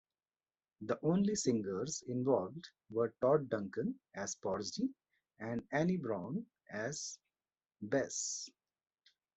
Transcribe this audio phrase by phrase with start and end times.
[0.81, 4.89] The only singers involved were Todd Duncan as Porgy
[5.37, 7.19] and Anne Brown as
[7.83, 8.49] Bess.